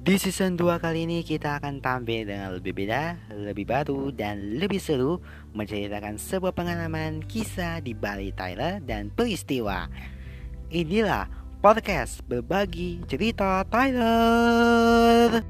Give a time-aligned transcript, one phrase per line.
[0.00, 4.80] Di season 2 kali ini kita akan tampil dengan lebih beda, lebih baru, dan lebih
[4.80, 5.20] seru
[5.52, 9.92] Menceritakan sebuah pengalaman, kisah di Bali Tyler, dan peristiwa.
[10.72, 11.28] Inilah
[11.60, 15.44] podcast berbagi cerita Tyler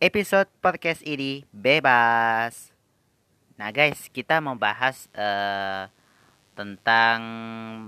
[0.00, 2.72] Episode podcast ini bebas.
[3.60, 5.92] Nah guys, kita mau bahas uh,
[6.56, 7.20] tentang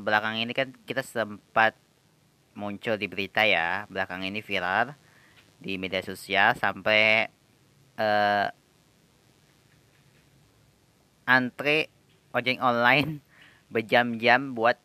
[0.05, 1.73] belakang ini kan kita sempat
[2.61, 4.93] muncul di berita ya belakang ini viral
[5.57, 7.33] di media sosial sampai
[7.97, 8.47] uh,
[11.25, 11.89] antre
[12.37, 13.25] ojek online
[13.73, 14.77] berjam-jam buat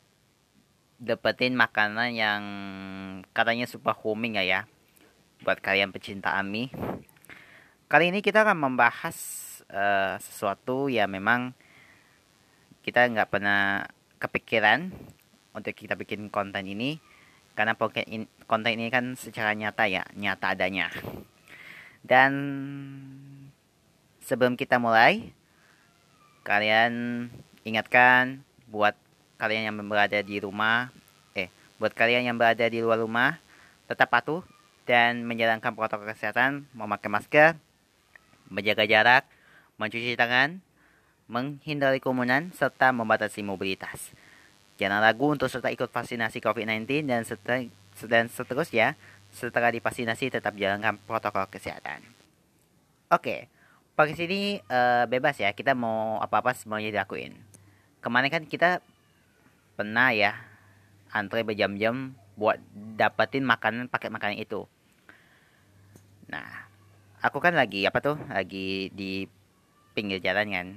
[0.96, 2.42] dapetin makanan yang
[3.36, 4.62] katanya super booming ya ya
[5.44, 6.72] buat kalian pecinta ami.
[7.92, 9.18] Kali ini kita akan membahas
[9.70, 11.52] uh, sesuatu yang memang
[12.82, 13.86] kita nggak pernah
[14.18, 14.90] kepikiran
[15.54, 16.98] untuk kita bikin konten ini
[17.56, 17.74] karena
[18.46, 20.92] konten ini kan secara nyata ya nyata adanya.
[22.06, 22.32] Dan
[24.22, 25.34] sebelum kita mulai
[26.46, 27.26] kalian
[27.66, 28.94] ingatkan buat
[29.42, 30.94] kalian yang berada di rumah
[31.34, 31.50] eh
[31.82, 33.42] buat kalian yang berada di luar rumah
[33.90, 34.46] tetap patuh
[34.86, 37.58] dan menjalankan protokol kesehatan memakai masker
[38.50, 39.24] menjaga jarak
[39.82, 40.62] mencuci tangan
[41.26, 44.14] menghindari kerumunan serta membatasi mobilitas
[44.76, 47.64] Jangan ragu untuk serta ikut vaksinasi COVID-19 dan setelah,
[48.12, 49.00] dan seterusnya
[49.32, 52.04] setelah divaksinasi tetap jalankan protokol kesehatan.
[53.08, 53.48] Oke,
[53.96, 57.40] pakai sini uh, bebas ya, kita mau apa-apa semuanya dilakuin.
[58.04, 58.84] Kemarin kan kita
[59.80, 60.36] pernah ya
[61.16, 62.60] antre berjam-jam buat
[63.00, 64.68] dapetin makanan paket makanan itu.
[66.28, 66.68] Nah,
[67.24, 68.20] aku kan lagi apa tuh?
[68.28, 69.24] Lagi di
[69.96, 70.68] pinggir jalan kan.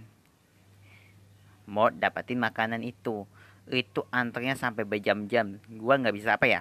[1.67, 3.27] Mau dapetin makanan itu
[3.73, 5.61] itu antrenya sampai berjam-jam.
[5.77, 6.61] Gua nggak bisa apa ya?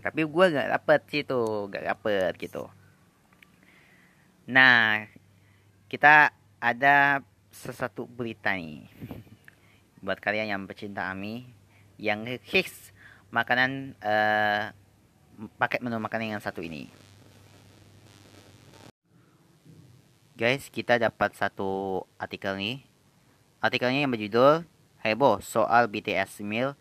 [0.00, 2.70] Tapi gua nggak dapet situ nggak dapet gitu.
[4.50, 5.08] Nah
[5.88, 7.24] kita ada
[7.54, 8.86] sesuatu berita nih.
[10.04, 11.48] Buat kalian yang pecinta ami
[11.96, 12.92] yang hits
[13.30, 14.74] makanan uh,
[15.58, 16.90] paket menu makanan yang satu ini.
[20.34, 22.82] Guys kita dapat satu artikel nih.
[23.62, 24.66] Artikelnya yang berjudul
[25.04, 26.72] heboh soal BTS meal,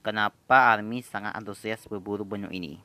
[0.00, 2.80] kenapa ARMY sangat antusias berburu menu ini.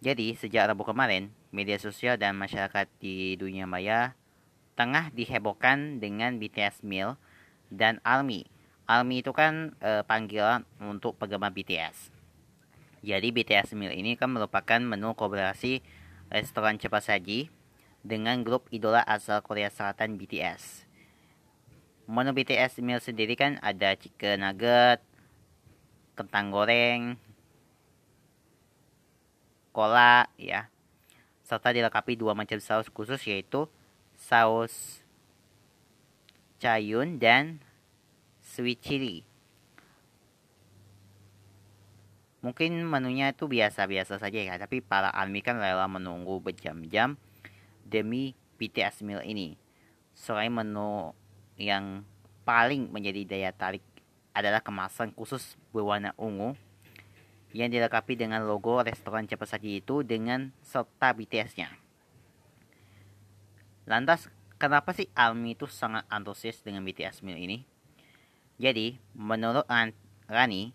[0.00, 4.16] Jadi, sejak Rabu kemarin, media sosial dan masyarakat di dunia maya
[4.74, 7.20] tengah dihebohkan dengan BTS meal
[7.68, 8.48] dan ARMY.
[8.88, 12.10] ARMY itu kan e, panggilan untuk penggemar BTS.
[13.04, 15.84] Jadi BTS meal ini kan merupakan menu kolaborasi
[16.32, 17.52] restoran cepat saji
[18.02, 20.91] dengan grup idola asal Korea Selatan BTS.
[22.10, 24.98] Menu BTS meal sendiri kan ada chicken nugget,
[26.18, 27.16] kentang goreng,
[29.72, 30.68] cola ya.
[31.42, 33.66] Serta dilengkapi dua macam saus khusus yaitu
[34.16, 35.02] saus
[36.62, 37.58] cayun dan
[38.42, 39.26] sweet chili.
[42.42, 47.14] Mungkin menunya itu biasa-biasa saja ya, tapi para army kan rela menunggu berjam-jam
[47.86, 49.54] demi BTS meal ini.
[50.18, 51.14] Selain menu
[51.56, 52.06] yang
[52.42, 53.84] paling menjadi daya tarik
[54.32, 56.56] adalah kemasan khusus berwarna ungu
[57.52, 61.68] yang dilengkapi dengan logo restoran cepat saji itu dengan serta BTS-nya.
[63.84, 67.68] Lantas, kenapa sih Almi itu sangat antusias dengan BTS meal ini?
[68.56, 69.68] Jadi, menurut
[70.30, 70.72] Rani,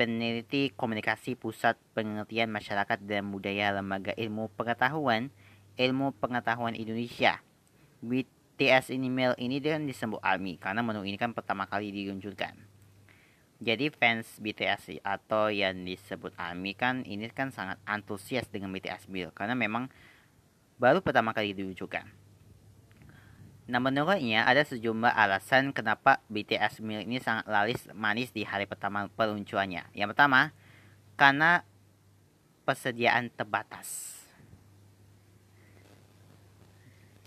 [0.00, 5.28] peneliti komunikasi Pusat Pengertian Masyarakat dan Budaya Lembaga Ilmu Pengetahuan
[5.78, 7.42] Ilmu Pengetahuan Indonesia,
[8.58, 12.58] TS ini dia kan disebut ARMY karena menu ini kan pertama kali diluncurkan.
[13.58, 19.30] Jadi fans BTS atau yang disebut ARMY kan ini kan sangat antusias dengan BTS Meal
[19.30, 19.90] karena memang
[20.78, 22.10] baru pertama kali diluncurkan.
[23.68, 29.06] Nah menurutnya ada sejumlah alasan kenapa BTS Meal ini sangat laris manis di hari pertama
[29.12, 29.86] peluncurannya.
[29.92, 30.56] Yang pertama,
[31.18, 31.66] karena
[32.62, 34.18] persediaan terbatas.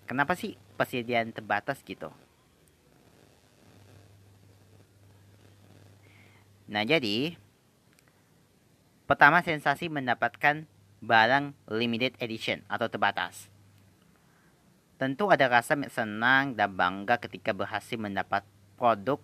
[0.07, 2.09] Kenapa sih persediaan terbatas gitu.
[6.65, 7.37] Nah, jadi
[9.05, 10.65] pertama sensasi mendapatkan
[11.05, 13.45] barang limited edition atau terbatas.
[14.97, 18.41] Tentu ada rasa senang dan bangga ketika berhasil mendapat
[18.73, 19.21] produk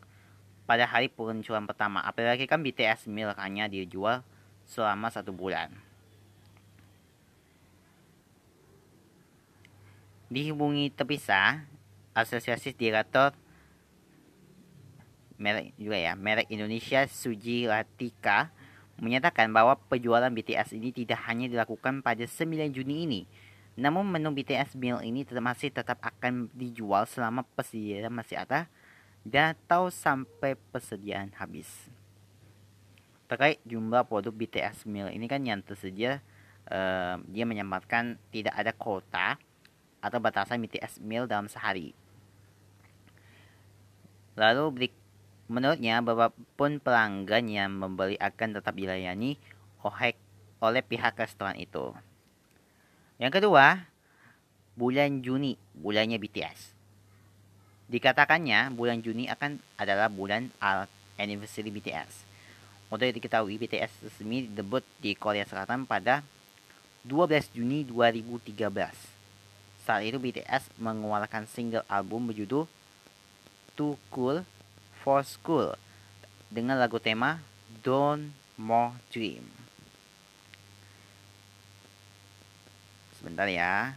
[0.69, 2.06] pada hari peluncuran pertama.
[2.06, 4.21] Apalagi kan BTS Milk hanya dijual
[4.69, 5.87] selama satu bulan.
[10.27, 11.63] Dihubungi terpisah
[12.12, 13.31] Asosiasi Direktur
[15.38, 18.50] merek juga ya merek Indonesia Suji Latika
[18.97, 23.21] menyatakan bahwa penjualan BTS ini tidak hanya dilakukan pada 9 Juni ini,
[23.77, 28.65] namun menu BTS meal ini masih tetap akan dijual selama persediaan masih ada
[29.21, 31.69] dan atau sampai persediaan habis.
[33.29, 36.24] Terkait jumlah produk BTS meal ini kan yang tersedia,
[36.74, 39.38] uh, dia menyampaikan tidak ada kota
[40.07, 41.92] atau batasan BTS meal dalam sehari.
[44.39, 44.89] Lalu
[45.51, 46.00] menurutnya
[46.56, 49.36] pun pelanggan yang membeli akan tetap dilayani
[50.63, 51.92] oleh pihak restoran itu.
[53.18, 53.88] Yang kedua,
[54.77, 56.75] bulan Juni, bulannya BTS.
[57.88, 60.51] Dikatakannya bulan Juni akan adalah bulan
[61.18, 62.27] anniversary BTS.
[62.94, 66.21] Untuk diketahui, BTS resmi debut di Korea Selatan pada
[67.07, 69.17] 12 Juni 2013.
[69.88, 72.68] Saat itu BTS mengeluarkan single album berjudul
[73.80, 74.44] Too Cool
[75.00, 75.80] for School
[76.51, 77.39] dengan lagu tema
[77.88, 79.48] Don't More Dream.
[83.16, 83.95] Sebentar ya.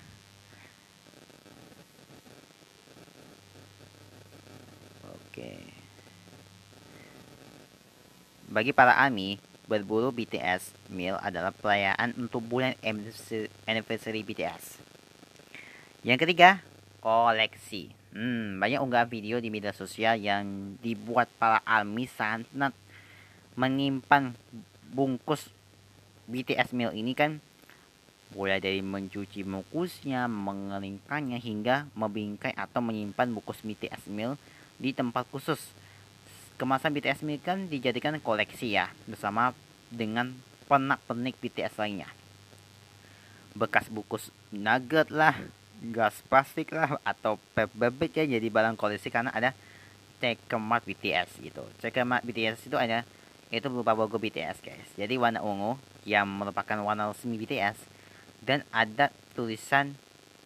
[5.10, 5.58] Oke.
[8.46, 12.78] Bagi para ARMY, berburu BTS meal adalah perayaan untuk bulan
[13.66, 14.89] anniversary BTS.
[16.00, 16.64] Yang ketiga,
[17.04, 17.92] koleksi.
[18.16, 22.72] Hmm, banyak unggahan video di media sosial yang dibuat para ARMY sangat
[23.52, 24.32] menyimpan
[24.88, 25.52] bungkus
[26.24, 27.44] BTS meal ini kan
[28.32, 34.40] mulai dari mencuci mukusnya, mengeringkannya hingga membingkai atau menyimpan bukus BTS meal
[34.80, 35.60] di tempat khusus.
[36.56, 39.52] Kemasan BTS meal kan dijadikan koleksi ya, bersama
[39.92, 40.32] dengan
[40.64, 42.08] penak-penik BTS lainnya.
[43.52, 45.36] Bekas bukus nugget lah,
[45.88, 49.56] gas plastik lah, atau bebek ya jadi barang koleksi karena ada
[50.20, 51.64] cekemat BTS gitu.
[51.80, 53.08] Cekemat BTS itu ada
[53.50, 54.88] itu berupa logo BTS guys.
[54.94, 57.80] Jadi warna ungu yang merupakan warna resmi BTS
[58.44, 59.96] dan ada tulisan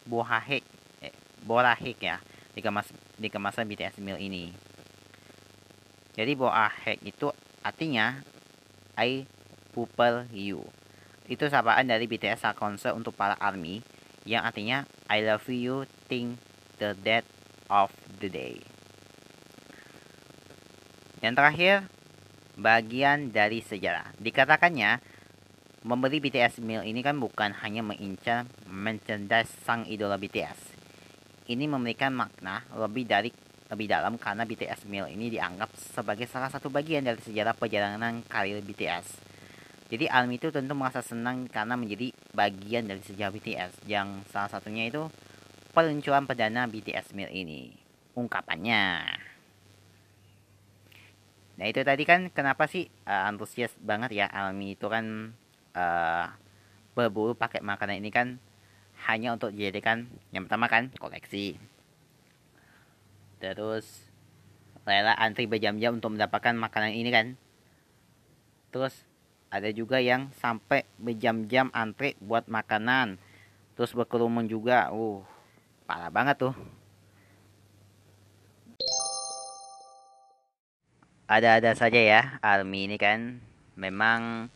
[0.07, 0.63] Bohahek
[1.03, 2.17] eh, Borahek ya
[2.55, 2.89] di kemas
[3.19, 4.55] di kemasan BTS meal ini.
[6.15, 7.29] Jadi Boahek itu
[7.61, 8.23] artinya
[8.95, 9.27] I
[9.75, 10.63] pupil you.
[11.27, 13.83] Itu sapaan dari BTS saat konser untuk para ARMY
[14.23, 16.41] yang artinya I love you think
[16.81, 17.27] the death
[17.69, 18.61] of the day.
[21.21, 21.75] Yang terakhir,
[22.57, 24.13] bagian dari sejarah.
[24.17, 25.15] Dikatakannya
[25.85, 30.73] Membeli BTS meal ini kan bukan hanya mengincar merchandise sang idola BTS.
[31.45, 33.29] Ini memberikan makna lebih dari
[33.69, 38.65] lebih dalam karena BTS meal ini dianggap sebagai salah satu bagian dari sejarah perjalanan karir
[38.65, 39.21] BTS.
[39.93, 44.91] Jadi ARMY itu tentu merasa senang karena menjadi bagian dari sejarah BTS yang salah satunya
[44.91, 45.07] itu
[45.71, 47.71] peluncuran perdana BTS meal ini.
[48.15, 48.83] Ungkapannya.
[51.55, 55.31] Nah itu tadi kan kenapa sih uh, antusias banget ya ARMY itu kan
[55.75, 56.25] uh,
[56.95, 58.39] berburu pakai makanan ini kan
[59.07, 61.59] hanya untuk dijadikan yang pertama kan koleksi
[63.43, 64.07] terus
[64.87, 67.27] rela antri berjam-jam untuk mendapatkan makanan ini kan
[68.71, 68.95] terus
[69.49, 73.21] ada juga yang sampai berjam-jam antri buat makanan
[73.75, 74.89] terus berkerumun juga.
[74.91, 75.21] Uh
[75.85, 76.55] parah banget tuh.
[81.25, 83.41] Ada-ada saja ya army ini kan.
[83.75, 84.49] Memang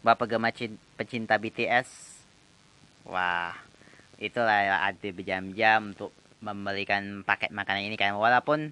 [0.00, 0.54] Bapak gemar
[0.94, 1.88] pecinta BTS
[3.06, 3.54] wah
[4.22, 8.14] itulah ada berjam-jam untuk membelikan paket makanan ini kan.
[8.14, 8.70] Walaupun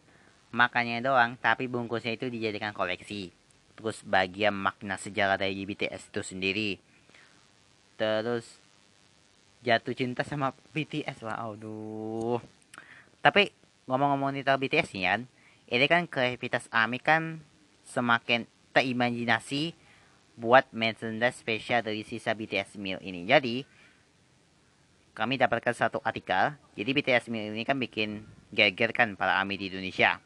[0.54, 3.43] makannya doang tapi bungkusnya itu dijadikan koleksi
[3.75, 6.71] terus bagian makna sejarah dari BTS itu sendiri
[7.99, 8.59] terus
[9.66, 12.38] jatuh cinta sama BTS wah aduh
[13.25, 13.50] tapi
[13.90, 15.21] ngomong-ngomong tentang BTS nih kan
[15.64, 17.40] ini kan kreativitas Ami kan
[17.88, 18.45] semakin
[18.76, 19.73] terimajinasi
[20.35, 23.23] buat merchandise spesial dari sisa BTS meal ini.
[23.25, 23.62] Jadi
[25.14, 26.59] kami dapatkan satu artikel.
[26.75, 30.19] Jadi BTS meal ini kan bikin geger kan para AMI di Indonesia.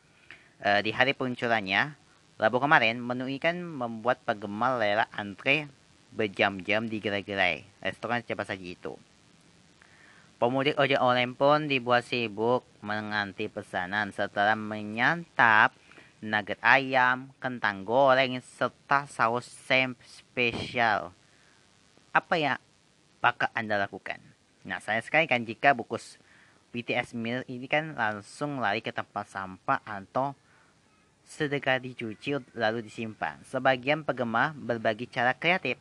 [0.59, 1.93] E, di hari peluncurannya,
[2.39, 5.67] Rabu kemarin menu ini kan membuat penggemar rela antre
[6.15, 8.95] berjam-jam di gerai-gerai restoran siapa saja itu.
[10.39, 15.75] Pemudik ojek online pun dibuat sibuk menganti pesanan setelah menyantap
[16.23, 21.11] nugget ayam, kentang goreng, serta saus sem spesial.
[22.15, 22.63] Apa ya
[23.19, 24.23] bakal Anda lakukan?
[24.63, 26.23] Nah, saya sekali kan jika bukus
[26.71, 30.39] BTS meal ini kan langsung lari ke tempat sampah atau
[31.29, 33.37] sedekah dicuci lalu disimpan.
[33.45, 35.77] Sebagian penggemar berbagi cara kreatif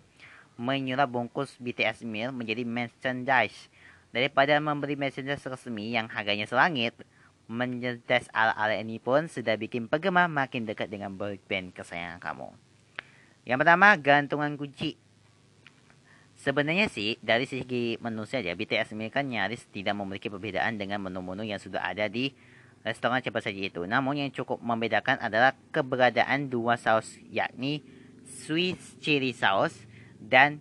[0.59, 3.71] menyulap bungkus BTS meal menjadi merchandise
[4.11, 6.91] daripada membeli merchandise resmi yang harganya selangit
[7.47, 12.51] menyetes ala-ala ini pun sudah bikin penggemar makin dekat dengan boy band kesayangan kamu.
[13.47, 14.99] Yang pertama, gantungan kunci.
[16.37, 21.47] Sebenarnya sih, dari segi menu saja, BTS ini kan nyaris tidak memiliki perbedaan dengan menu-menu
[21.47, 22.35] yang sudah ada di
[22.85, 23.85] restoran cepat saji itu.
[23.85, 27.85] Namun yang cukup membedakan adalah keberadaan dua saus, yakni
[28.27, 29.87] Swiss chili sauce
[30.19, 30.59] dan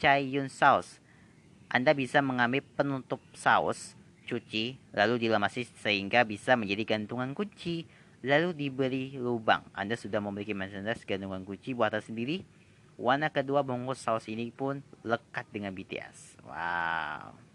[0.00, 1.02] Cayun sauce.
[1.68, 7.84] Anda bisa mengambil penutup saus, cuci, lalu dilemasi sehingga bisa menjadi gantungan kunci,
[8.24, 9.62] lalu diberi lubang.
[9.76, 12.42] Anda sudah memiliki merchandise gantungan kunci buatan sendiri
[13.00, 16.44] Warna kedua bungkus saus ini pun lekat dengan BTS.
[16.44, 17.49] Wow.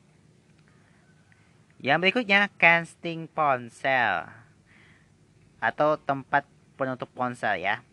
[1.85, 4.25] Yang berikutnya, casting ponsel.
[5.61, 6.49] Atau tempat
[6.81, 7.85] penutup ponsel ya.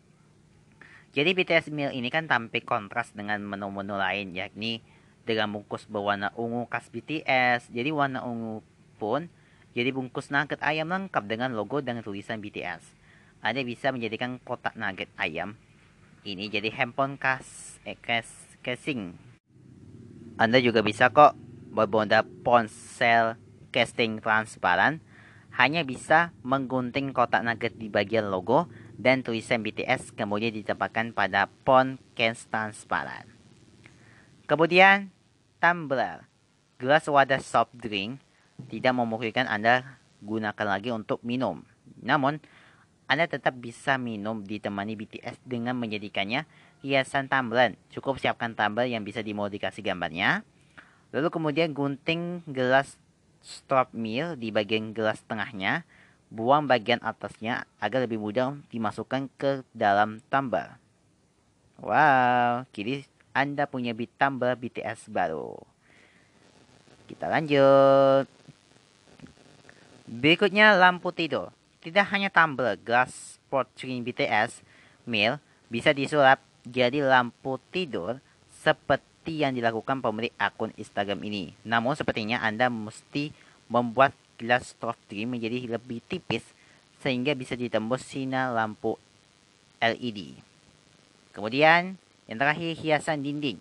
[1.12, 4.80] Jadi BTS Meal ini kan tampil kontras dengan menu-menu lain yakni
[5.28, 7.68] dengan bungkus berwarna ungu khas BTS.
[7.68, 8.64] Jadi warna ungu
[8.96, 9.28] pun
[9.76, 12.80] jadi bungkus nugget ayam lengkap dengan logo dan tulisan BTS.
[13.44, 15.60] Anda bisa menjadikan kotak nugget ayam
[16.22, 18.30] ini jadi handphone kas eh, kas
[18.64, 19.12] casing.
[20.40, 21.36] Anda juga bisa kok
[21.68, 23.36] berbonda ponsel
[23.72, 25.00] casting transparan
[25.56, 32.00] hanya bisa menggunting kotak nugget di bagian logo dan tulisan BTS kemudian ditempatkan pada pon
[32.16, 33.28] case transparan.
[34.48, 35.12] Kemudian,
[35.60, 36.28] tumbler.
[36.76, 38.20] Gelas wadah soft drink
[38.68, 41.64] tidak memungkinkan Anda gunakan lagi untuk minum.
[42.00, 42.40] Namun,
[43.10, 46.48] anda tetap bisa minum ditemani BTS dengan menjadikannya
[46.80, 47.76] hiasan tumbler.
[47.92, 50.48] Cukup siapkan tumbler yang bisa dimodifikasi gambarnya.
[51.12, 52.96] Lalu kemudian gunting gelas
[53.42, 55.84] strop meal di bagian gelas tengahnya.
[56.32, 60.80] Buang bagian atasnya agar lebih mudah dimasukkan ke dalam tumbler.
[61.76, 63.04] Wow, kini
[63.36, 65.60] Anda punya bit tumbler BTS baru.
[67.04, 68.24] Kita lanjut.
[70.08, 71.52] Berikutnya lampu tidur.
[71.84, 72.80] Tidak hanya tumbler,
[73.12, 74.64] sport drink BTS,
[75.04, 75.36] meal
[75.68, 81.54] bisa disulap jadi lampu tidur seperti yang dilakukan pemilik akun Instagram ini.
[81.62, 83.30] Namun sepertinya Anda mesti
[83.70, 86.42] membuat gelas soft drink menjadi lebih tipis
[86.98, 88.98] sehingga bisa ditembus sinar lampu
[89.78, 90.34] LED.
[91.30, 91.94] Kemudian
[92.26, 93.58] yang terakhir hiasan dinding.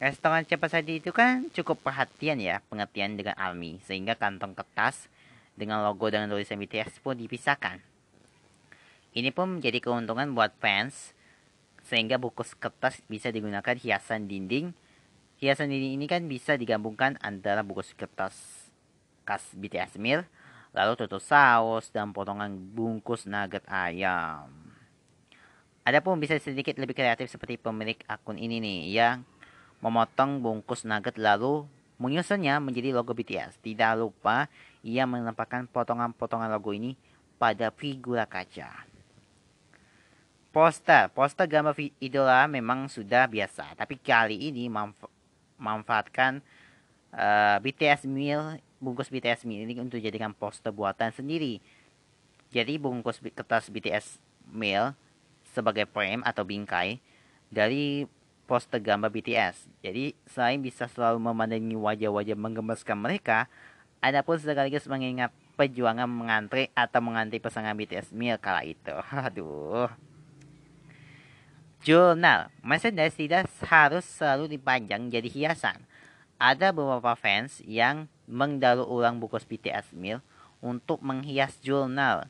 [0.00, 5.12] Restoran cepat saji itu kan cukup perhatian ya pengertian dengan almi sehingga kantong kertas
[5.60, 7.84] dengan logo dan tulisan BTS pun dipisahkan.
[9.12, 11.12] Ini pun menjadi keuntungan buat fans,
[11.90, 14.70] sehingga bungkus kertas bisa digunakan hiasan dinding.
[15.42, 18.38] Hiasan dinding ini kan bisa digabungkan antara bungkus kertas
[19.26, 20.22] khas BTS meal,
[20.70, 24.54] lalu tutup saus, dan potongan bungkus nugget ayam.
[25.82, 29.26] Adapun bisa sedikit lebih kreatif seperti pemilik akun ini nih, yang
[29.82, 31.66] memotong bungkus nugget lalu
[31.98, 33.58] menyusunnya menjadi logo BTS.
[33.58, 34.46] Tidak lupa
[34.86, 36.94] ia menempatkan potongan-potongan logo ini
[37.36, 38.89] pada figura kaca.
[40.50, 45.06] Poster, poster gambar idola memang sudah biasa, tapi kali ini manfa
[45.54, 46.42] manfaatkan
[47.14, 51.62] uh, eh, BTS meal, bungkus BTS meal ini untuk jadikan poster buatan sendiri.
[52.50, 54.18] Jadi bungkus kertas BTS
[54.50, 54.90] meal
[55.54, 56.98] sebagai frame atau bingkai
[57.46, 58.10] dari
[58.50, 59.70] poster gambar BTS.
[59.86, 63.46] Jadi selain bisa selalu memandangi wajah-wajah menggemaskan mereka,
[64.02, 68.98] ada pun sekaligus mengingat perjuangan mengantri atau mengantri pasangan BTS Mil kala itu.
[69.30, 70.09] Aduh.
[71.80, 72.52] Jurnal.
[72.60, 75.80] Merchandise tidak harus selalu dipajang jadi hiasan.
[76.36, 80.20] Ada beberapa fans yang mengdaur ulang bungkus BTS Mil
[80.60, 82.28] untuk menghias jurnal.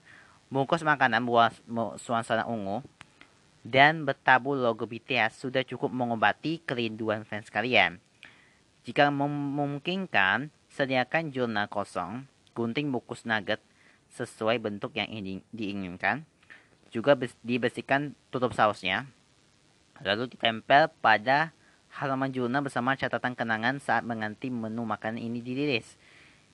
[0.51, 1.55] Bungkus makanan buah
[1.99, 2.83] suasana ungu
[3.63, 8.03] dan bertabur logo BTS sudah cukup mengobati kerinduan fans kalian.
[8.83, 13.59] Jika memungkinkan, Sediakan jurnal kosong, gunting bungkus nugget
[14.15, 15.11] sesuai bentuk yang
[15.51, 16.23] diinginkan.
[16.95, 19.11] Juga dibersihkan tutup sausnya.
[20.01, 21.53] Lalu ditempel pada
[21.93, 25.99] halaman jurnal bersama catatan kenangan saat menganti menu makanan ini dirilis.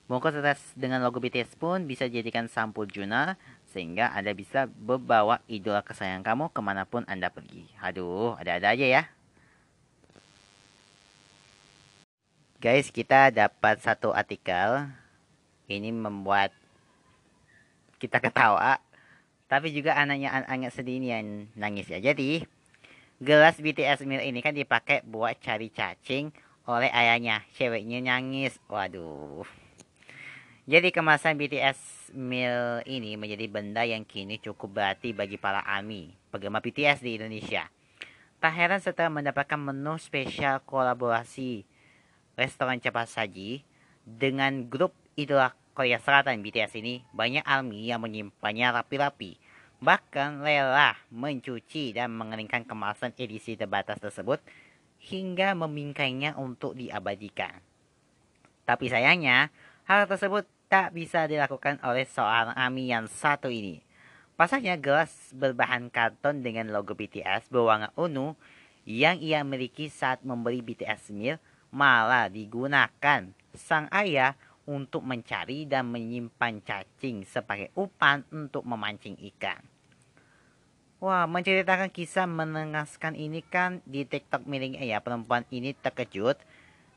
[0.07, 3.35] Bungkus atas dengan logo BTS pun bisa dijadikan sampul jurnal
[3.75, 7.67] sehingga Anda bisa membawa idola kesayangan kamu ke mana pun Anda pergi.
[7.83, 9.03] Aduh, ada-ada aja ya.
[12.63, 14.87] Guys, kita dapat satu artikel.
[15.67, 16.55] Ini membuat
[17.99, 18.79] kita ketawa.
[19.51, 21.27] Tapi juga anaknya anaknya sedih ini yang
[21.59, 21.99] nangis ya.
[21.99, 22.47] Jadi,
[23.17, 26.29] gelas BTS Milk ini kan dipakai buat cari cacing
[26.69, 27.41] oleh ayahnya.
[27.57, 28.61] Ceweknya nangis.
[28.69, 29.45] Waduh.
[30.67, 36.59] Jadi kemasan BTS Milk ini menjadi benda yang kini cukup berarti bagi para ARMY, penggemar
[36.59, 37.71] BTS di Indonesia.
[38.37, 41.65] Tak heran setelah mendapatkan menu spesial kolaborasi
[42.37, 43.65] restoran cepat saji
[44.05, 49.41] dengan grup idola Korea Selatan BTS ini banyak army yang menyimpannya rapi-rapi.
[49.77, 54.41] Bahkan rela mencuci dan mengeringkan kemasan edisi terbatas tersebut
[54.97, 57.61] hingga memingkainya untuk diabadikan.
[58.65, 59.53] Tapi sayangnya,
[59.85, 63.79] hal tersebut tak bisa dilakukan oleh seorang Ami yang satu ini.
[64.35, 68.37] Pasalnya gelas berbahan karton dengan logo BTS berwarna ungu
[68.85, 71.41] yang ia miliki saat membeli BTS meal
[71.73, 79.63] malah digunakan sang ayah untuk mencari dan menyimpan cacing sebagai umpan untuk memancing ikan.
[80.99, 84.97] Wah, menceritakan kisah menengaskan ini kan di TikTok miliknya ya.
[84.99, 86.41] Perempuan ini terkejut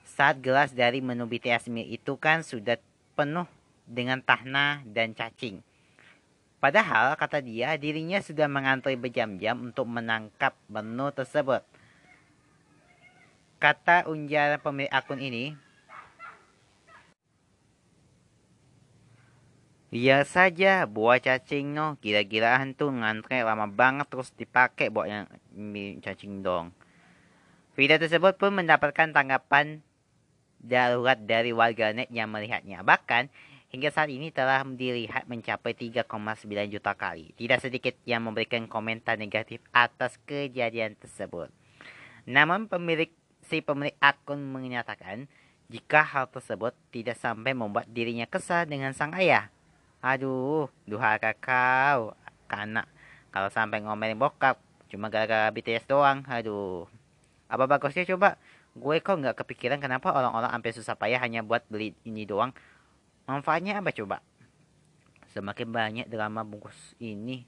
[0.02, 2.80] saat gelas dari menu BTS Meal itu kan sudah
[3.14, 3.44] penuh
[3.84, 5.60] dengan tahna dan cacing.
[6.60, 11.64] Padahal kata dia dirinya sudah mengantri berjam-jam untuk menangkap menu tersebut.
[13.60, 15.52] Kata unjar pemilik akun ini,
[19.90, 21.98] Iya saja, buah cacing no.
[21.98, 25.26] Gila-gila hantu ngantre lama banget terus dipakai buat yang
[25.98, 26.70] cacing dong.
[27.74, 29.82] Video tersebut pun mendapatkan tanggapan
[30.62, 32.86] darurat dari warganet yang melihatnya.
[32.86, 33.34] Bahkan
[33.74, 36.06] hingga saat ini telah dilihat mencapai 3,9
[36.70, 37.34] juta kali.
[37.34, 41.50] Tidak sedikit yang memberikan komentar negatif atas kejadian tersebut.
[42.30, 43.10] Namun pemilik
[43.42, 45.26] si pemilik akun menyatakan
[45.66, 49.50] jika hal tersebut tidak sampai membuat dirinya kesal dengan sang ayah.
[50.00, 52.16] Aduh, duha kau,
[52.48, 52.88] kanak.
[53.28, 54.56] Kalau sampai ngomelin bokap,
[54.88, 56.24] cuma gara-gara BTS doang.
[56.24, 56.88] Aduh.
[57.52, 58.40] Apa bagusnya coba?
[58.72, 62.56] Gue kok nggak kepikiran kenapa orang-orang sampai susah payah hanya buat beli ini doang.
[63.28, 64.24] Manfaatnya apa coba?
[65.36, 67.44] Semakin banyak drama bungkus ini.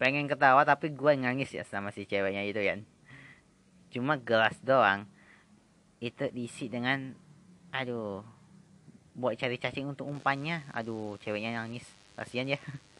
[0.00, 2.88] Pengen ketawa tapi gue nangis ya sama si ceweknya itu kan.
[3.92, 5.04] Cuma gelas doang.
[6.00, 7.12] Itu diisi dengan
[7.70, 8.22] aduh
[9.14, 11.86] buat cari cacing untuk umpannya aduh ceweknya nangis
[12.18, 12.60] kasihan ya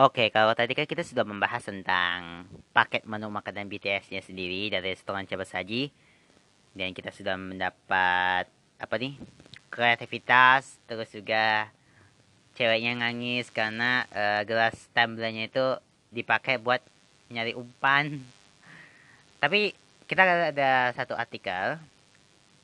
[0.00, 5.28] Oke, kalau tadi kan kita sudah membahas tentang paket menu makanan BTS-nya sendiri dari restoran
[5.28, 5.92] Cepat Saji.
[6.72, 8.48] Dan kita sudah mendapat,
[8.80, 9.20] apa nih,
[9.68, 11.68] kreativitas, terus juga
[12.56, 15.66] ceweknya nangis karena uh, gelas tumblernya itu
[16.16, 16.80] dipakai buat
[17.28, 18.24] nyari umpan.
[19.42, 19.76] Tapi
[20.08, 21.76] kita ada satu artikel.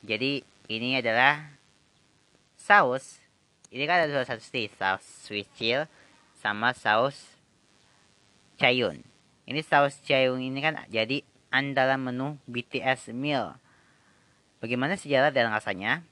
[0.07, 0.39] Jadi
[0.71, 1.51] ini adalah
[2.55, 3.19] saus.
[3.67, 5.83] Ini kan ada dua satu sih saus Swiss chill
[6.39, 7.35] sama saus
[8.55, 9.03] cayun.
[9.43, 13.59] Ini saus cayun ini kan jadi andalan menu BTS meal.
[14.63, 16.07] Bagaimana sejarah dan rasanya?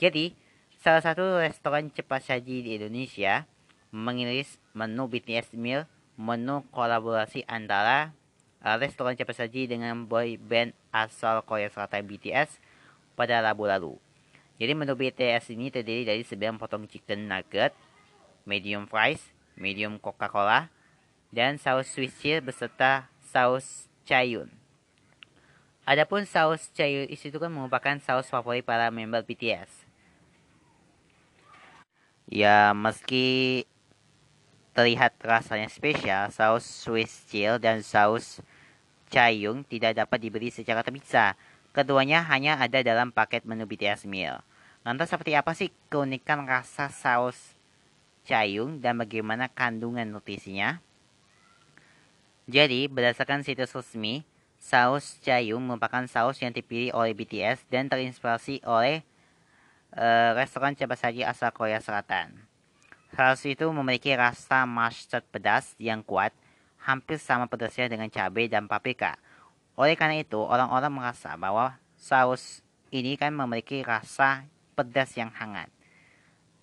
[0.00, 0.32] Jadi
[0.80, 3.44] salah satu restoran cepat saji di Indonesia
[3.92, 5.84] mengiris menu BTS meal
[6.16, 8.16] menu kolaborasi antara
[8.64, 12.56] uh, restoran cepat saji dengan boy band asal Korea Selatan BTS
[13.16, 13.96] pada Rabu lalu.
[14.60, 17.72] Jadi menu BTS ini terdiri dari 9 potong chicken nugget,
[18.44, 19.20] medium fries,
[19.56, 20.68] medium Coca-Cola,
[21.32, 24.48] dan saus Swiss cheese beserta saus cayun.
[25.84, 29.84] Adapun saus cayun itu kan merupakan saus favorit para member BTS.
[32.26, 33.64] Ya, meski
[34.74, 38.42] terlihat rasanya spesial, saus Swiss chill dan saus
[39.06, 41.38] cayung tidak dapat diberi secara terpisah
[41.76, 44.40] Keduanya hanya ada dalam paket menu BTS meal.
[44.80, 47.52] Lantas seperti apa sih keunikan rasa saus
[48.24, 50.80] cayung dan bagaimana kandungan nutrisinya?
[52.48, 54.24] Jadi, berdasarkan situs resmi,
[54.56, 59.04] saus cayung merupakan saus yang dipilih oleh BTS dan terinspirasi oleh
[59.92, 62.40] uh, restoran cepat saji asal Korea Selatan.
[63.12, 66.32] Saus itu memiliki rasa mustard pedas yang kuat,
[66.80, 69.20] hampir sama pedasnya dengan cabai dan paprika.
[69.76, 75.68] Oleh karena itu, orang-orang merasa bahwa saus ini kan memiliki rasa pedas yang hangat.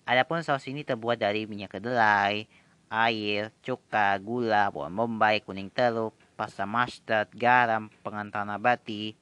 [0.10, 2.50] Adapun saus ini terbuat dari minyak kedelai,
[2.90, 9.14] air, cuka, gula, bawang bombay, kuning telur, pasta mustard, garam, pengantar nabati,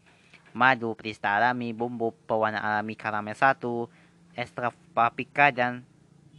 [0.55, 3.91] madu, perista alami, bumbu pewarna alami karamel satu,
[4.39, 5.83] ekstra paprika, dan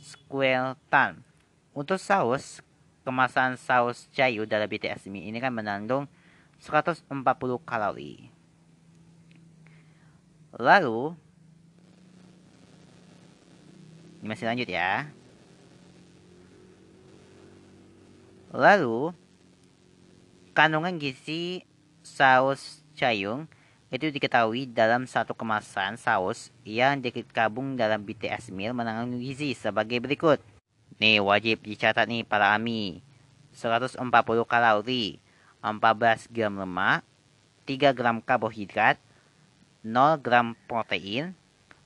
[0.01, 1.21] squeltan.
[1.77, 2.65] Untuk saus,
[3.05, 6.09] kemasan saus cayu dalam BTS ini kan mengandung
[6.63, 7.11] 140
[7.67, 8.31] kalori.
[10.55, 11.19] Lalu,
[14.23, 15.11] ini masih lanjut ya.
[18.55, 19.11] Lalu,
[20.55, 21.67] kandungan gizi
[22.07, 23.51] saus cayung
[23.91, 30.39] itu diketahui dalam satu kemasan saus yang digabung dalam BTS meal mengandung gizi sebagai berikut.
[31.03, 33.03] Nih wajib dicatat nih para AMI.
[33.51, 33.99] 140
[34.47, 35.19] kalori,
[35.63, 37.07] 14 gram lemak,
[37.65, 38.99] 3 gram karbohidrat,
[39.87, 41.39] 0 gram protein,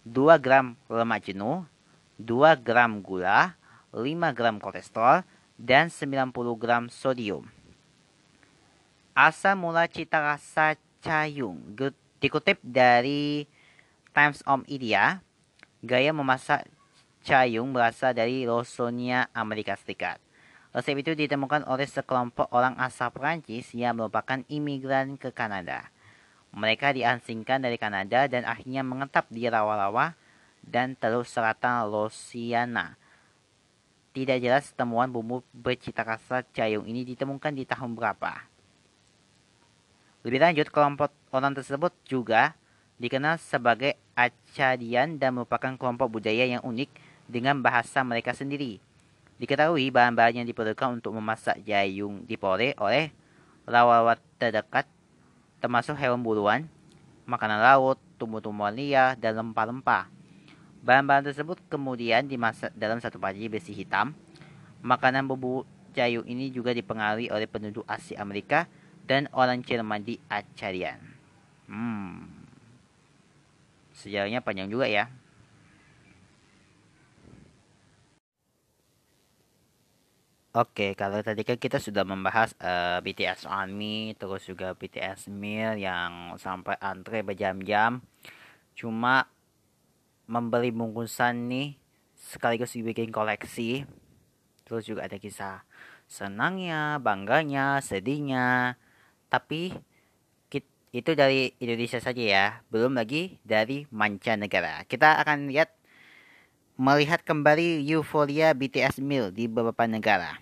[0.08, 1.68] 2 gram lemak jenuh,
[2.16, 3.54] 2 gram gula,
[3.92, 5.20] 5 gram kolesterol,
[5.60, 7.44] dan 90 gram sodium.
[9.16, 11.60] Asal mula cita rasa cayung
[12.20, 13.48] dikutip dari
[14.16, 15.20] Times of India,
[15.84, 16.64] gaya memasak
[17.24, 20.25] cayung berasal dari Lawsonia, Amerika Serikat.
[20.76, 25.88] Resep itu ditemukan oleh sekelompok orang asal Perancis yang merupakan imigran ke Kanada.
[26.52, 30.12] Mereka diasingkan dari Kanada dan akhirnya mengetap di rawa-rawa
[30.60, 33.00] dan telur selatan Louisiana.
[34.12, 38.44] Tidak jelas temuan bumbu bercita rasa cayung ini ditemukan di tahun berapa.
[40.28, 42.52] Lebih lanjut, kelompok orang tersebut juga
[43.00, 46.92] dikenal sebagai Acadian dan merupakan kelompok budaya yang unik
[47.32, 48.85] dengan bahasa mereka sendiri.
[49.36, 53.12] Diketahui bahan-bahan yang diperlukan untuk memasak jayung dipore oleh
[53.68, 54.88] lawan terdekat
[55.60, 56.68] termasuk hewan buruan,
[57.26, 60.08] makanan laut, tumbuh-tumbuhan liar, dan rempah-rempah.
[60.86, 64.14] Bahan-bahan tersebut kemudian dimasak dalam satu panci besi hitam.
[64.84, 68.70] Makanan bumbu jayung ini juga dipengaruhi oleh penduduk Asia Amerika
[69.08, 71.00] dan orang Jerman di Acarian.
[71.66, 72.30] Hmm.
[73.96, 75.10] Sejarahnya panjang juga ya.
[80.56, 85.76] Oke, kalau tadi kan kita sudah membahas uh, eh, BTS Army, terus juga BTS Meal
[85.76, 88.00] yang sampai antre berjam-jam.
[88.72, 89.28] Cuma
[90.24, 91.76] membeli bungkusan nih
[92.16, 93.84] sekaligus dibikin koleksi.
[94.64, 95.60] Terus juga ada kisah
[96.08, 98.80] senangnya, bangganya, sedihnya.
[99.28, 99.76] Tapi
[100.96, 104.88] itu dari Indonesia saja ya, belum lagi dari mancanegara.
[104.88, 105.75] Kita akan lihat
[106.76, 110.36] melihat kembali euforia BTS Meal di beberapa negara.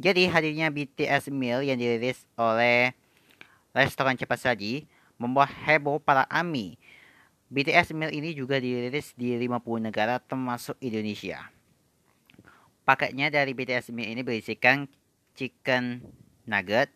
[0.00, 2.96] Jadi hadirnya BTS Meal yang dirilis oleh
[3.76, 4.88] restoran cepat saji
[5.20, 6.80] membuat heboh para AMI.
[7.52, 11.52] BTS Meal ini juga dirilis di 50 negara termasuk Indonesia.
[12.88, 14.88] Paketnya dari BTS Meal ini berisikan
[15.36, 16.00] chicken
[16.48, 16.88] nugget,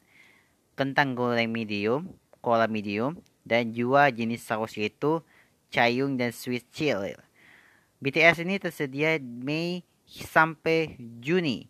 [0.80, 2.08] kentang goreng medium,
[2.40, 5.20] cola medium, dan dua jenis saus yaitu
[5.68, 7.12] cayung dan sweet chili.
[7.98, 11.66] BTS ini tersedia Mei sampai Juni.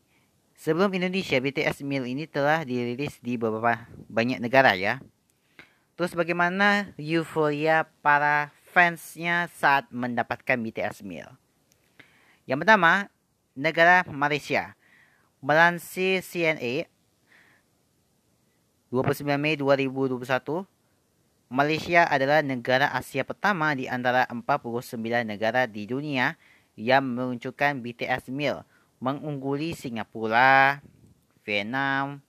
[0.58, 5.00] Sebelum Indonesia, BTS Meal ini telah dirilis di beberapa banyak negara ya.
[5.96, 11.32] Terus bagaimana euforia para fansnya saat mendapatkan BTS Meal?
[12.44, 13.08] Yang pertama,
[13.56, 14.76] negara Malaysia.
[15.38, 16.90] Melansir CNA
[18.90, 20.66] 29 Mei 2021,
[21.48, 26.36] Malaysia adalah negara Asia pertama di antara 49 negara di dunia
[26.76, 28.68] yang meluncurkan BTS Meal,
[29.00, 30.84] mengungguli Singapura,
[31.48, 32.20] Vietnam,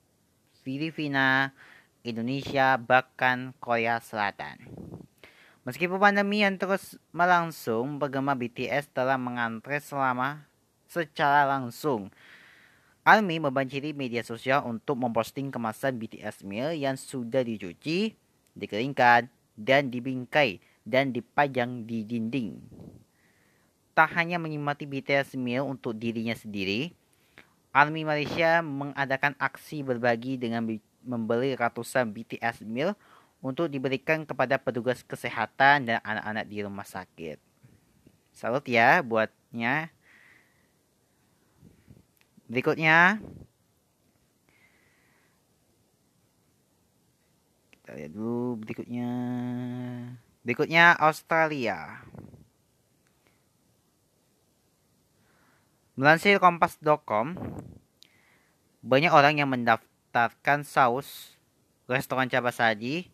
[0.64, 1.52] Filipina,
[2.00, 4.56] Indonesia, bahkan Korea Selatan.
[5.68, 10.48] Meskipun pandemi yang terus melangsung, penggemar BTS telah mengantre selama
[10.88, 12.08] secara langsung.
[13.04, 18.16] Army membanjiri media sosial untuk memposting kemasan BTS Meal yang sudah dicuci,
[18.56, 19.28] dikeringkan,
[19.60, 22.56] dan dibingkai dan dipajang di dinding.
[23.92, 26.96] Tak hanya menikmati BTS meal untuk dirinya sendiri,
[27.70, 30.66] Army Malaysia mengadakan aksi berbagi dengan
[31.06, 32.98] membeli ratusan BTS meal
[33.38, 37.38] untuk diberikan kepada petugas kesehatan dan anak-anak di rumah sakit.
[38.34, 39.94] Salut ya buatnya.
[42.50, 43.22] Berikutnya,
[47.90, 49.10] Kita lihat dulu berikutnya.
[50.46, 51.98] Berikutnya Australia.
[55.98, 57.34] Melansir kompas.com,
[58.86, 61.34] banyak orang yang mendaftarkan saus
[61.90, 63.10] restoran Cabas Saji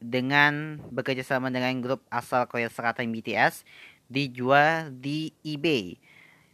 [0.00, 3.68] dengan bekerja sama dengan grup asal Korea Selatan BTS
[4.08, 6.00] dijual di eBay.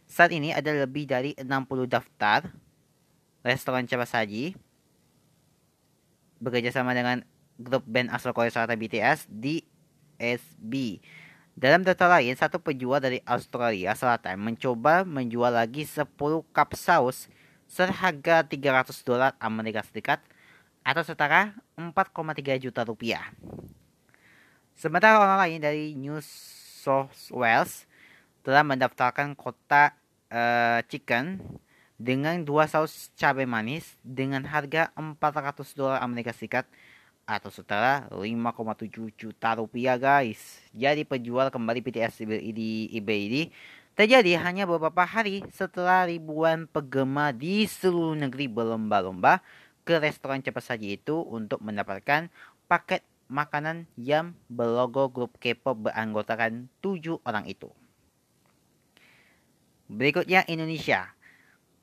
[0.03, 1.47] Saat ini ada lebih dari 60
[1.87, 2.51] daftar
[3.39, 4.66] restoran Cabas Saji
[6.37, 7.21] bekerja sama dengan
[7.57, 9.65] grup band asal Korea Selatan BTS di
[10.17, 11.01] SB.
[11.57, 16.05] Dalam data lain, satu penjual dari Australia Selatan mencoba menjual lagi 10
[16.53, 17.25] cup saus
[17.65, 20.21] seharga 300 dolar Amerika Serikat
[20.85, 23.33] atau setara 4,3 juta rupiah.
[24.77, 27.89] Sementara orang lain dari New South Wales
[28.45, 29.97] telah mendaftarkan kota
[30.29, 31.41] uh, chicken
[31.97, 36.69] dengan dua saus cabai manis dengan harga 400 dolar Amerika Serikat
[37.27, 40.63] atau setara 5,7 juta rupiah guys.
[40.71, 42.23] Jadi penjual kembali BTS
[42.55, 43.43] di eBay ini
[43.97, 49.41] terjadi hanya beberapa hari setelah ribuan penggemar di seluruh negeri berlomba-lomba
[49.83, 52.29] ke restoran cepat saji itu untuk mendapatkan
[52.69, 57.67] paket makanan yang berlogo grup K-pop beranggotakan tujuh orang itu.
[59.89, 61.16] Berikutnya Indonesia.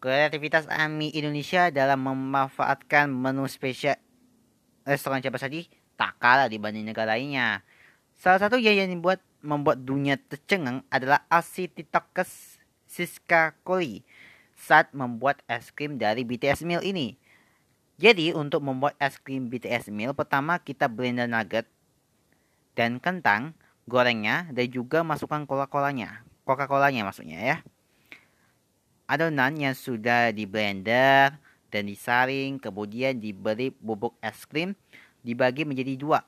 [0.05, 3.97] Kreativitas AMI Indonesia dalam memanfaatkan menu spesial
[4.85, 5.65] restoran cepat saji
[5.97, 7.65] tak kalah dibanding negara lainnya.
[8.13, 14.05] Salah satu yang dibuat membuat dunia tercengang adalah aksi TikTokers Siska Koli
[14.53, 17.17] saat membuat es krim dari BTS Meal ini.
[17.97, 21.65] Jadi untuk membuat es krim BTS Meal pertama kita blender nugget
[22.77, 23.57] dan kentang,
[23.89, 26.29] gorengnya dan juga masukkan Coca-Colanya.
[26.45, 27.65] Coca-Colanya maksudnya ya
[29.05, 31.37] adonan yang sudah di blender
[31.69, 34.79] dan disaring kemudian diberi bubuk es krim
[35.25, 36.21] dibagi menjadi dua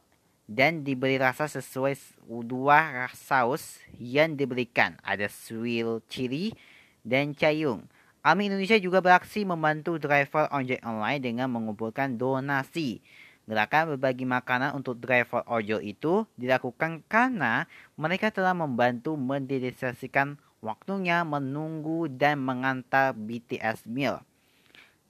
[0.46, 6.54] dan diberi rasa sesuai dua saus yang diberikan ada swirl chili
[7.02, 7.86] dan cayung.
[8.26, 12.98] Ami Indonesia juga beraksi membantu driver ojek online dengan mengumpulkan donasi.
[13.46, 22.08] Gerakan berbagi makanan untuk driver ojol itu dilakukan karena mereka telah membantu mendedikasikan waktunya menunggu
[22.08, 24.20] dan mengantar BTS Meal.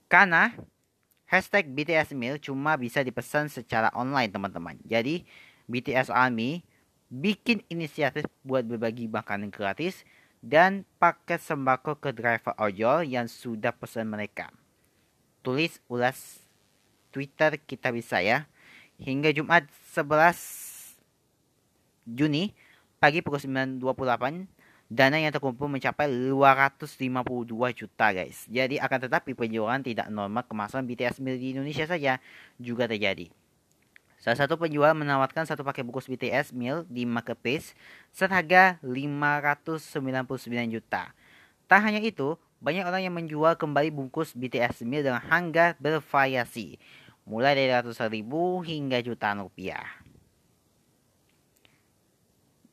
[0.07, 0.55] Karena
[1.27, 4.79] hashtag BTS Meal cuma bisa dipesan secara online teman-teman.
[4.87, 5.27] Jadi
[5.67, 6.63] BTS Army
[7.07, 10.03] bikin inisiatif buat berbagi makanan gratis
[10.43, 14.51] dan paket sembako ke driver ojol yang sudah pesan mereka.
[15.43, 16.43] Tulis ulas
[17.11, 18.47] Twitter kita bisa ya.
[18.97, 20.97] Hingga Jumat 11
[22.07, 22.55] Juni
[22.97, 24.56] pagi pukul 9.28
[24.87, 27.11] Dana yang terkumpul mencapai 252
[27.75, 28.47] juta guys.
[28.47, 32.23] Jadi akan tetapi penjualan tidak normal kemasan BTS Meal di Indonesia saja
[32.55, 33.27] juga terjadi.
[34.15, 37.75] Salah satu penjual menawarkan satu paket bungkus BTS Meal di marketplace
[38.15, 40.31] seharga 599
[40.71, 41.11] juta.
[41.67, 46.79] Tak hanya itu, banyak orang yang menjual kembali bungkus BTS Meal dengan harga bervariasi,
[47.27, 50.06] mulai dari ratusan ribu hingga jutaan rupiah.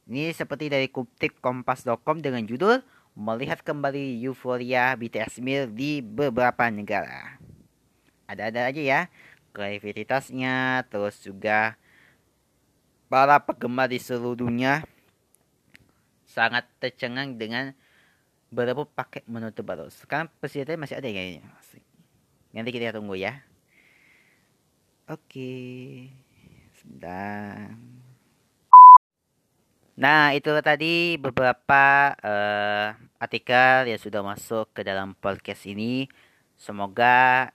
[0.05, 7.39] Ini seperti dari kutip kompas.com dengan judul Melihat kembali euforia BTS Meal di beberapa negara.
[8.27, 9.01] Ada-ada aja ya
[9.55, 11.79] kreativitasnya, terus juga
[13.07, 14.83] para penggemar di seluruh dunia
[16.27, 17.71] sangat tercengang dengan
[18.51, 19.87] beberapa paket menu terbaru.
[19.95, 21.47] Sekarang persediaan masih ada kayaknya.
[22.51, 23.47] Nanti kita tunggu ya.
[25.07, 26.11] Oke.
[26.75, 27.79] Sebentar.
[29.95, 36.11] Nah, itu tadi beberapa uh, artikel yang sudah masuk ke dalam podcast ini.
[36.59, 37.51] Semoga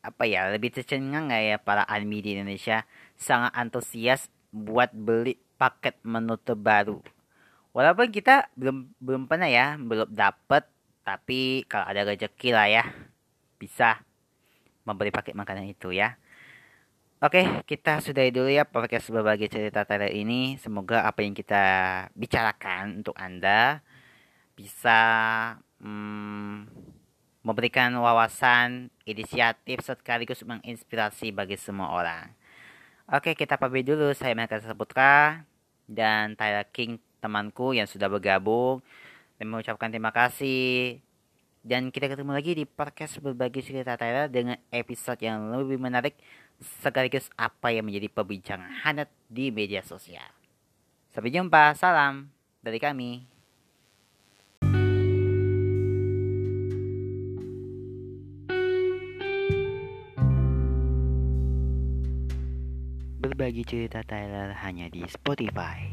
[0.00, 2.88] apa ya lebih tercengang nggak ya para anime di Indonesia
[3.20, 6.98] sangat antusias buat beli paket menu terbaru.
[7.70, 10.66] Walaupun kita belum belum pernah ya, belum dapat,
[11.06, 12.84] tapi kalau ada rezeki lah ya
[13.62, 14.02] bisa
[14.82, 16.18] membeli paket makanan itu ya.
[17.20, 20.56] Oke, kita sudahi dulu ya podcast berbagi cerita Tyler ini.
[20.56, 21.64] Semoga apa yang kita
[22.16, 23.84] bicarakan untuk Anda
[24.56, 24.96] bisa
[25.84, 26.64] hmm,
[27.44, 32.32] memberikan wawasan, inisiatif, sekaligus menginspirasi bagi semua orang.
[33.12, 34.16] Oke, kita pamit dulu.
[34.16, 35.44] Saya Melka Saputra
[35.84, 38.80] dan Tyler King, temanku yang sudah bergabung.
[39.36, 41.04] Dan mengucapkan terima kasih.
[41.60, 46.16] Dan kita ketemu lagi di podcast berbagi cerita Tyler dengan episode yang lebih menarik
[46.60, 50.28] sekaligus apa yang menjadi perbincangan hangat di media sosial.
[51.10, 52.28] Sampai jumpa, salam
[52.60, 53.26] dari kami.
[63.20, 65.88] Berbagi cerita Tyler hanya di Spotify.